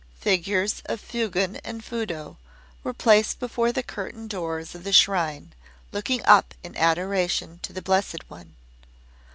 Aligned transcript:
Figures 0.19 0.81
of 0.87 0.99
Fugen 0.99 1.57
and 1.63 1.85
Fudo 1.85 2.37
were 2.83 2.91
placed 2.91 3.39
before 3.39 3.71
the 3.71 3.83
curtain 3.83 4.27
doors 4.27 4.73
of 4.73 4.83
the 4.83 4.91
shrine, 4.91 5.53
looking 5.91 6.25
up 6.25 6.55
in 6.63 6.75
adoration 6.75 7.59
to 7.61 7.71
the 7.71 7.83
Blessed 7.83 8.27
One. 8.27 8.55